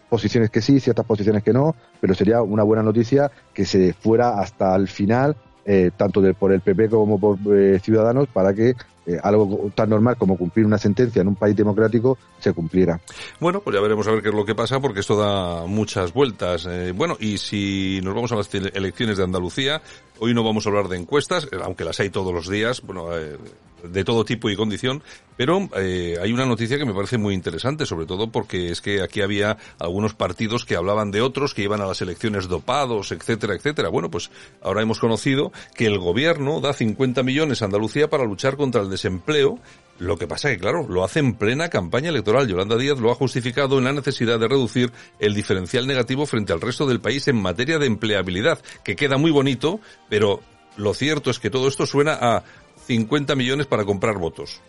posiciones 0.09 0.51
que 0.51 0.61
sí, 0.61 0.79
ciertas 0.79 1.07
posiciones 1.07 1.43
que 1.43 1.55
no, 1.55 1.75
pero 2.01 2.15
sería 2.15 2.43
una 2.43 2.65
buena 2.65 2.83
noticia 2.83 3.31
que 3.55 3.65
se 3.65 3.95
fuera 3.95 4.41
hasta 4.41 4.77
el 4.77 4.89
final 4.89 5.37
eh, 5.71 5.91
tanto 5.95 6.23
por 6.33 6.51
el 6.51 6.63
PP 6.63 6.89
como 6.89 7.21
por 7.21 7.37
eh, 7.55 7.79
Ciudadanos, 7.79 8.27
para 8.33 8.55
que 8.55 8.71
eh, 8.71 9.19
algo 9.23 9.71
tan 9.75 9.91
normal 9.91 10.17
como 10.17 10.39
cumplir 10.39 10.65
una 10.65 10.79
sentencia 10.79 11.21
en 11.21 11.29
un 11.29 11.35
país 11.35 11.55
democrático 11.55 12.17
se 12.39 12.55
cumpliera. 12.55 12.99
Bueno, 13.39 13.61
pues 13.61 13.77
ya 13.77 13.83
veremos 13.83 14.09
a 14.09 14.13
ver 14.13 14.23
qué 14.23 14.31
es 14.31 14.35
lo 14.35 14.47
que 14.47 14.55
pasa, 14.55 14.81
porque 14.81 15.01
esto 15.01 15.19
da 15.19 15.67
muchas 15.67 16.15
vueltas. 16.15 16.67
bueno, 16.95 17.19
y 17.21 17.37
si 17.37 18.01
nos 18.03 18.15
vamos 18.15 18.33
a 18.33 18.37
las 18.37 18.49
elecciones 18.55 19.19
de 19.19 19.25
Andalucía, 19.25 19.83
hoy 20.21 20.33
no 20.33 20.43
vamos 20.43 20.65
a 20.65 20.71
hablar 20.71 20.89
de 20.89 20.97
encuestas, 20.97 21.47
aunque 21.63 21.85
las 21.85 22.01
hay 22.01 22.09
todos 22.09 22.33
los 22.33 22.49
días, 22.49 22.81
bueno, 22.81 23.11
de 23.83 24.05
todo 24.05 24.25
tipo 24.25 24.51
y 24.51 24.57
condición, 24.57 25.03
pero 25.37 25.69
eh, 25.77 26.17
hay 26.21 26.33
una 26.33 26.47
noticia 26.47 26.79
que 26.79 26.85
me 26.85 26.95
parece 26.95 27.19
muy 27.19 27.35
interesante, 27.35 27.87
sobre 27.87 28.07
todo 28.07 28.31
porque 28.31 28.71
es 28.71 28.81
que 28.81 29.03
aquí 29.03 29.21
había 29.21 29.57
algunos 29.79 30.15
partidos 30.15 30.65
que 30.65 30.77
hablaban 30.77 31.11
de 31.11 31.21
otros 31.21 31.55
que 31.55 31.63
iban 31.63 31.81
a 31.81 31.87
las 31.87 32.03
elecciones 32.03 32.49
dopados, 32.49 33.13
etcétera, 33.13 33.55
etcétera. 33.55 33.89
Bueno, 33.89 34.11
pues 34.11 34.31
ahora 34.63 34.83
hemos 34.83 34.99
conocido 34.99 35.53
que 35.75 35.87
el 35.87 35.99
gobierno 35.99 36.61
da 36.61 36.73
50 36.73 37.23
millones 37.23 37.63
a 37.63 37.67
Andalucía 37.67 38.09
para 38.09 38.25
luchar 38.25 38.57
contra 38.57 38.83
el 38.83 38.91
desempleo. 38.91 39.59
Lo 39.99 40.17
que 40.17 40.29
pasa 40.29 40.49
que, 40.51 40.59
claro, 40.59 40.87
lo 40.89 41.05
hace 41.05 41.19
en 41.19 41.35
plena 41.35 41.69
campaña 41.69 42.11
electoral. 42.11 42.47
Yolanda 42.47 42.77
Díaz 42.77 42.99
lo 42.99 43.11
ha 43.11 43.17
justificado 43.17 43.79
en 43.79 43.85
la 43.85 43.93
necesidad 43.93 44.39
de 44.39 44.47
reducir 44.47 44.93
el 45.19 45.35
diferencial 45.35 45.87
negativo 45.87 46.27
frente 46.27 46.53
al 46.53 46.61
resto 46.61 46.87
del 46.87 47.01
país 47.01 47.27
en 47.29 47.41
materia 47.41 47.79
de 47.79 47.87
empleabilidad, 47.87 48.61
que 48.85 48.95
queda 48.95 49.19
muy 49.19 49.33
bonito, 49.33 49.81
pero 50.09 50.41
lo 50.77 50.95
cierto 50.95 51.31
es 51.31 51.41
que 51.41 51.51
todo 51.51 51.67
esto 51.67 51.87
suena 51.87 52.17
a 52.21 52.45
50 52.89 53.37
millones 53.37 53.67
para 53.67 53.85
comprar 53.85 54.17
votos. 54.17 54.63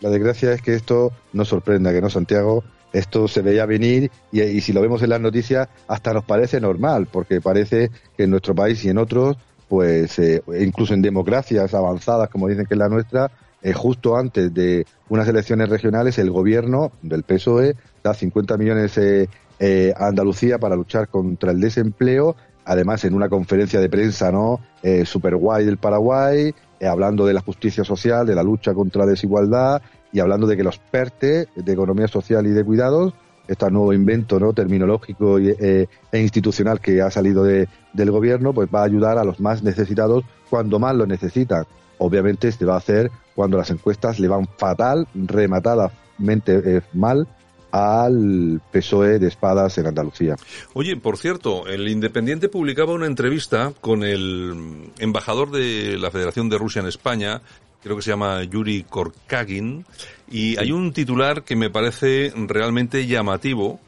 La 0.00 0.10
desgracia 0.10 0.52
es 0.52 0.60
que 0.60 0.74
esto 0.74 1.12
no 1.32 1.44
sorprenda, 1.44 1.92
que 1.92 2.00
no, 2.00 2.10
Santiago. 2.10 2.64
Esto 2.92 3.28
se 3.28 3.40
veía 3.40 3.64
venir 3.64 4.10
y, 4.32 4.60
si 4.60 4.72
lo 4.72 4.82
vemos 4.82 5.02
en 5.02 5.10
las 5.10 5.20
noticias 5.20 5.68
hasta 5.86 6.12
nos 6.12 6.24
parece 6.24 6.60
normal, 6.60 7.06
porque 7.10 7.40
parece 7.40 7.90
que 8.16 8.24
en 8.24 8.30
nuestro 8.30 8.54
país 8.54 8.84
y 8.84 8.90
en 8.90 8.98
otros, 8.98 9.36
pues 9.68 10.18
eh, 10.18 10.42
incluso 10.60 10.92
en 10.92 11.00
democracias 11.00 11.72
avanzadas, 11.72 12.28
como 12.28 12.48
dicen 12.48 12.66
que 12.66 12.74
es 12.74 12.78
la 12.78 12.88
nuestra, 12.88 13.30
eh, 13.62 13.72
justo 13.72 14.16
antes 14.16 14.52
de 14.52 14.84
unas 15.08 15.26
elecciones 15.28 15.68
regionales, 15.68 16.18
el 16.18 16.30
gobierno 16.30 16.92
del 17.00 17.22
PSOE 17.22 17.76
da 18.02 18.12
50 18.12 18.58
millones 18.58 18.98
eh, 18.98 19.94
a 19.96 20.08
Andalucía 20.08 20.58
para 20.58 20.74
luchar 20.74 21.08
contra 21.08 21.52
el 21.52 21.60
desempleo, 21.60 22.34
además 22.64 23.04
en 23.04 23.14
una 23.14 23.28
conferencia 23.28 23.80
de 23.80 23.88
prensa, 23.88 24.32
¿no? 24.32 24.60
super 25.04 25.36
guay 25.36 25.64
del 25.64 25.78
Paraguay, 25.78 26.52
eh, 26.82 26.88
hablando 26.88 27.24
de 27.24 27.32
la 27.32 27.42
justicia 27.42 27.84
social, 27.84 28.26
de 28.26 28.34
la 28.34 28.42
lucha 28.42 28.74
contra 28.74 29.04
la 29.04 29.12
desigualdad 29.12 29.80
y 30.12 30.18
hablando 30.18 30.48
de 30.48 30.56
que 30.56 30.64
los 30.64 30.78
PERTE, 30.78 31.46
de 31.54 31.72
economía 31.72 32.08
social 32.08 32.44
y 32.44 32.50
de 32.50 32.64
cuidados, 32.64 33.14
este 33.46 33.70
nuevo 33.70 33.92
invento 33.92 34.40
no 34.40 34.52
terminológico 34.52 35.38
eh, 35.38 35.86
e 36.10 36.18
institucional 36.18 36.80
que 36.80 37.00
ha 37.00 37.08
salido 37.08 37.44
de, 37.44 37.68
del 37.92 38.10
gobierno, 38.10 38.52
pues 38.52 38.68
va 38.68 38.80
a 38.80 38.86
ayudar 38.86 39.16
a 39.16 39.22
los 39.22 39.38
más 39.38 39.62
necesitados 39.62 40.24
cuando 40.50 40.80
más 40.80 40.96
lo 40.96 41.06
necesitan. 41.06 41.66
Obviamente 41.98 42.50
se 42.50 42.64
va 42.64 42.74
a 42.74 42.78
hacer 42.78 43.12
cuando 43.36 43.58
las 43.58 43.70
encuestas 43.70 44.18
le 44.18 44.26
van 44.26 44.48
fatal, 44.58 45.06
rematadamente 45.14 46.78
eh, 46.78 46.82
mal 46.94 47.28
al 47.72 48.60
PSOE 48.70 49.18
de 49.18 49.28
espadas 49.28 49.78
en 49.78 49.86
Andalucía. 49.86 50.36
Oye, 50.74 50.96
por 50.96 51.16
cierto, 51.16 51.66
el 51.66 51.88
Independiente 51.88 52.48
publicaba 52.48 52.92
una 52.92 53.06
entrevista 53.06 53.72
con 53.80 54.04
el 54.04 54.90
embajador 54.98 55.50
de 55.50 55.96
la 55.98 56.10
Federación 56.10 56.50
de 56.50 56.58
Rusia 56.58 56.80
en 56.80 56.86
España, 56.86 57.40
creo 57.82 57.96
que 57.96 58.02
se 58.02 58.10
llama 58.10 58.44
Yuri 58.44 58.84
Korkagin, 58.84 59.86
y 60.30 60.58
hay 60.58 60.70
un 60.70 60.92
titular 60.92 61.42
que 61.44 61.56
me 61.56 61.70
parece 61.70 62.32
realmente 62.36 63.06
llamativo. 63.06 63.80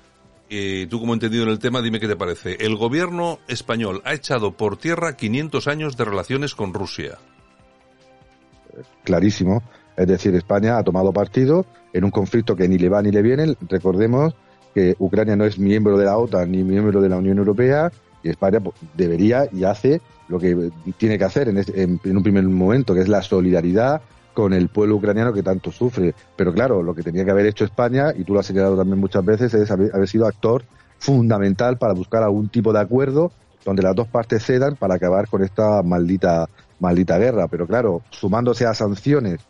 Eh, 0.48 0.86
tú 0.88 1.00
como 1.00 1.14
entendido 1.14 1.44
en 1.44 1.50
el 1.50 1.58
tema, 1.58 1.82
dime 1.82 2.00
qué 2.00 2.08
te 2.08 2.16
parece. 2.16 2.56
El 2.60 2.76
gobierno 2.76 3.38
español 3.48 4.00
ha 4.04 4.14
echado 4.14 4.52
por 4.52 4.78
tierra 4.78 5.16
500 5.16 5.68
años 5.68 5.96
de 5.96 6.04
relaciones 6.04 6.54
con 6.54 6.72
Rusia. 6.72 7.18
Clarísimo. 9.04 9.62
Es 9.96 10.06
decir, 10.06 10.34
España 10.34 10.78
ha 10.78 10.82
tomado 10.82 11.12
partido 11.12 11.66
en 11.92 12.04
un 12.04 12.10
conflicto 12.10 12.56
que 12.56 12.68
ni 12.68 12.78
le 12.78 12.88
va 12.88 13.02
ni 13.02 13.10
le 13.10 13.22
viene. 13.22 13.56
Recordemos 13.68 14.34
que 14.74 14.96
Ucrania 14.98 15.36
no 15.36 15.44
es 15.44 15.58
miembro 15.58 15.96
de 15.96 16.04
la 16.04 16.18
OTAN 16.18 16.50
ni 16.50 16.64
miembro 16.64 17.00
de 17.00 17.08
la 17.08 17.16
Unión 17.16 17.38
Europea 17.38 17.92
y 18.22 18.30
España 18.30 18.58
pues, 18.60 18.74
debería 18.96 19.46
y 19.52 19.64
hace 19.64 20.00
lo 20.28 20.38
que 20.40 20.70
tiene 20.96 21.18
que 21.18 21.24
hacer 21.24 21.48
en, 21.48 22.00
un 22.04 22.22
primer 22.22 22.44
momento, 22.44 22.94
que 22.94 23.00
es 23.00 23.08
la 23.08 23.22
solidaridad 23.22 24.00
con 24.32 24.52
el 24.52 24.68
pueblo 24.68 24.96
ucraniano 24.96 25.32
que 25.32 25.42
tanto 25.42 25.70
sufre. 25.70 26.14
Pero 26.34 26.52
claro, 26.52 26.82
lo 26.82 26.94
que 26.94 27.02
tenía 27.02 27.24
que 27.24 27.30
haber 27.30 27.46
hecho 27.46 27.64
España, 27.64 28.12
y 28.16 28.24
tú 28.24 28.32
lo 28.32 28.40
has 28.40 28.46
señalado 28.46 28.76
también 28.76 28.98
muchas 28.98 29.24
veces, 29.24 29.54
es 29.54 29.70
haber 29.70 30.08
sido 30.08 30.26
actor 30.26 30.64
fundamental 30.98 31.78
para 31.78 31.92
buscar 31.92 32.22
algún 32.22 32.48
tipo 32.48 32.72
de 32.72 32.80
acuerdo 32.80 33.30
donde 33.64 33.82
las 33.82 33.94
dos 33.94 34.08
partes 34.08 34.44
cedan 34.44 34.76
para 34.76 34.94
acabar 34.94 35.28
con 35.28 35.42
esta 35.42 35.82
maldita 35.82 36.48
maldita 36.80 37.18
guerra. 37.18 37.46
Pero 37.48 37.66
claro, 37.66 38.02
sumándose 38.10 38.66
a 38.66 38.74
sanciones 38.74 39.40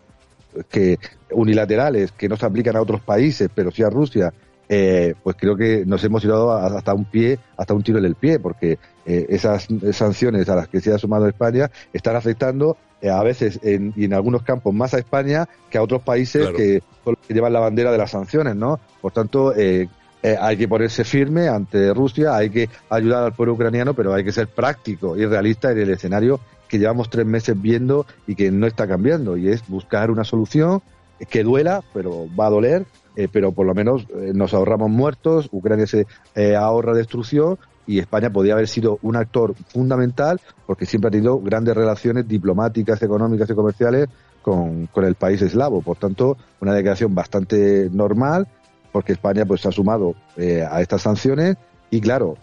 que 0.70 0.98
unilaterales 1.30 2.12
que 2.12 2.28
no 2.28 2.36
se 2.36 2.46
aplican 2.46 2.76
a 2.76 2.82
otros 2.82 3.00
países, 3.00 3.50
pero 3.54 3.70
sí 3.70 3.82
a 3.82 3.90
Rusia, 3.90 4.32
eh, 4.68 5.14
pues 5.22 5.36
creo 5.38 5.56
que 5.56 5.84
nos 5.84 6.02
hemos 6.04 6.22
tirado 6.22 6.52
hasta 6.52 6.94
un 6.94 7.04
pie, 7.04 7.38
hasta 7.56 7.74
un 7.74 7.82
tiro 7.82 7.98
en 7.98 8.06
el 8.06 8.14
pie, 8.14 8.38
porque 8.38 8.78
eh, 9.04 9.26
esas 9.28 9.66
sanciones 9.92 10.48
a 10.48 10.56
las 10.56 10.68
que 10.68 10.80
se 10.80 10.92
ha 10.92 10.98
sumado 10.98 11.28
España 11.28 11.70
están 11.92 12.16
afectando 12.16 12.76
eh, 13.02 13.10
a 13.10 13.22
veces 13.22 13.60
en, 13.62 13.92
y 13.96 14.04
en 14.04 14.14
algunos 14.14 14.42
campos 14.42 14.72
más 14.72 14.94
a 14.94 14.98
España 14.98 15.46
que 15.68 15.76
a 15.76 15.82
otros 15.82 16.02
países 16.02 16.48
que, 16.56 16.82
que, 17.26 17.34
llevan 17.34 17.52
la 17.52 17.60
bandera 17.60 17.92
de 17.92 17.98
las 17.98 18.10
sanciones, 18.10 18.56
¿no? 18.56 18.80
Por 19.02 19.12
tanto, 19.12 19.52
hay 19.52 20.56
que 20.56 20.68
ponerse 20.68 21.04
firme 21.04 21.48
ante 21.48 21.92
Rusia, 21.92 22.34
hay 22.34 22.48
que 22.48 22.70
ayudar 22.88 23.24
al 23.24 23.34
pueblo 23.34 23.52
ucraniano, 23.52 23.92
pero 23.92 24.14
hay 24.14 24.24
que 24.24 24.32
ser 24.32 24.48
práctico 24.48 25.18
y 25.18 25.26
realista 25.26 25.70
en 25.70 25.78
el 25.78 25.90
escenario 25.90 26.40
que 26.74 26.80
llevamos 26.80 27.08
tres 27.08 27.24
meses 27.24 27.54
viendo 27.62 28.04
y 28.26 28.34
que 28.34 28.50
no 28.50 28.66
está 28.66 28.88
cambiando, 28.88 29.36
y 29.36 29.48
es 29.48 29.64
buscar 29.68 30.10
una 30.10 30.24
solución 30.24 30.82
que 31.30 31.44
duela, 31.44 31.84
pero 31.92 32.26
va 32.36 32.48
a 32.48 32.50
doler, 32.50 32.84
eh, 33.14 33.28
pero 33.30 33.52
por 33.52 33.64
lo 33.64 33.74
menos 33.74 34.08
eh, 34.10 34.32
nos 34.34 34.54
ahorramos 34.54 34.90
muertos, 34.90 35.48
Ucrania 35.52 35.86
se 35.86 36.08
eh, 36.34 36.56
ahorra 36.56 36.92
destrucción 36.92 37.58
y 37.86 38.00
España 38.00 38.30
podría 38.30 38.54
haber 38.54 38.66
sido 38.66 38.98
un 39.02 39.14
actor 39.14 39.54
fundamental 39.68 40.40
porque 40.66 40.84
siempre 40.84 41.06
ha 41.06 41.10
tenido 41.12 41.38
grandes 41.38 41.76
relaciones 41.76 42.26
diplomáticas, 42.26 43.00
económicas 43.02 43.48
y 43.48 43.54
comerciales 43.54 44.08
con, 44.42 44.88
con 44.88 45.04
el 45.04 45.14
país 45.14 45.40
eslavo. 45.42 45.80
Por 45.80 45.98
tanto, 45.98 46.36
una 46.60 46.74
declaración 46.74 47.14
bastante 47.14 47.88
normal 47.92 48.48
porque 48.90 49.12
España 49.12 49.46
pues 49.46 49.60
se 49.60 49.68
ha 49.68 49.72
sumado 49.72 50.16
a 50.36 50.80
estas 50.80 51.02
sanciones 51.02 51.56
y 51.90 52.00
claro, 52.00 52.36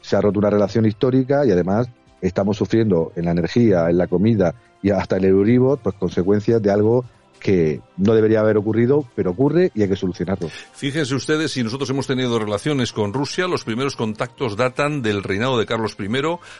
se 0.00 0.16
ha 0.16 0.20
roto 0.20 0.40
una 0.40 0.50
relación 0.50 0.86
histórica 0.86 1.46
y 1.46 1.52
además 1.52 1.88
estamos 2.20 2.56
sufriendo 2.56 3.12
en 3.16 3.26
la 3.26 3.32
energía, 3.32 3.90
en 3.90 3.98
la 3.98 4.06
comida 4.06 4.54
y 4.82 4.90
hasta 4.90 5.16
el 5.16 5.24
Euribor, 5.24 5.78
pues 5.78 5.94
consecuencias 5.96 6.62
de 6.62 6.70
algo 6.70 7.04
que 7.38 7.80
no 7.96 8.14
debería 8.14 8.40
haber 8.40 8.56
ocurrido, 8.56 9.04
pero 9.14 9.30
ocurre 9.30 9.70
y 9.74 9.82
hay 9.82 9.88
que 9.88 9.96
solucionarlo. 9.96 10.48
Fíjense 10.48 11.14
ustedes, 11.14 11.52
si 11.52 11.62
nosotros 11.62 11.90
hemos 11.90 12.06
tenido 12.06 12.38
relaciones 12.38 12.92
con 12.92 13.12
Rusia, 13.12 13.46
los 13.46 13.64
primeros 13.64 13.96
contactos 13.96 14.56
datan 14.56 15.02
del 15.02 15.22
reinado 15.22 15.58
de 15.58 15.66
Carlos 15.66 15.96
I, 15.98 16.08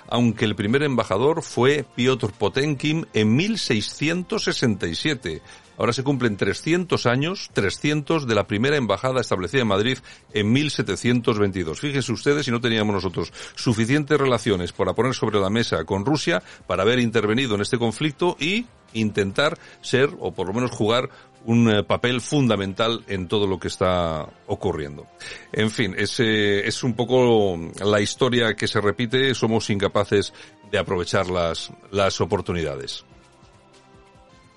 aunque 0.08 0.44
el 0.44 0.54
primer 0.54 0.82
embajador 0.82 1.42
fue 1.42 1.84
Piotr 1.94 2.32
Potenkin 2.32 3.06
en 3.14 3.34
1667. 3.34 5.40
Ahora 5.78 5.92
se 5.92 6.02
cumplen 6.02 6.36
300 6.36 7.06
años, 7.06 7.50
300 7.52 8.26
de 8.26 8.34
la 8.34 8.46
primera 8.46 8.76
embajada 8.76 9.20
establecida 9.20 9.62
en 9.62 9.68
Madrid 9.68 9.98
en 10.32 10.52
1722. 10.52 11.80
Fíjense 11.80 12.12
ustedes 12.12 12.46
si 12.46 12.50
no 12.50 12.60
teníamos 12.60 12.94
nosotros 12.94 13.32
suficientes 13.54 14.18
relaciones 14.18 14.72
para 14.72 14.94
poner 14.94 15.14
sobre 15.14 15.40
la 15.40 15.50
mesa 15.50 15.84
con 15.84 16.04
Rusia 16.04 16.42
para 16.66 16.82
haber 16.82 16.98
intervenido 16.98 17.54
en 17.54 17.60
este 17.60 17.78
conflicto 17.78 18.36
y 18.38 18.66
intentar 18.92 19.58
ser, 19.80 20.10
o 20.20 20.32
por 20.32 20.46
lo 20.48 20.54
menos 20.54 20.70
jugar, 20.70 21.10
un 21.44 21.70
eh, 21.70 21.84
papel 21.84 22.20
fundamental 22.20 23.04
en 23.06 23.28
todo 23.28 23.46
lo 23.46 23.58
que 23.58 23.68
está 23.68 24.28
ocurriendo. 24.46 25.06
En 25.52 25.70
fin, 25.70 25.94
ese 25.96 26.66
es 26.66 26.82
un 26.82 26.94
poco 26.94 27.56
la 27.84 28.00
historia 28.00 28.54
que 28.54 28.66
se 28.66 28.80
repite, 28.80 29.34
somos 29.34 29.70
incapaces 29.70 30.32
de 30.70 30.78
aprovechar 30.78 31.28
las, 31.28 31.70
las 31.92 32.20
oportunidades. 32.20 33.04